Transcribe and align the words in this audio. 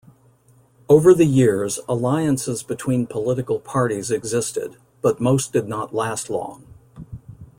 Over 0.89 1.13
the 1.13 1.27
years, 1.27 1.79
alliances 1.87 2.63
between 2.63 3.05
political 3.05 3.59
parties 3.59 4.09
existed, 4.09 4.77
but 5.03 5.21
most 5.21 5.53
did 5.53 5.67
not 5.67 5.93
last 5.93 6.27
long. 6.27 6.65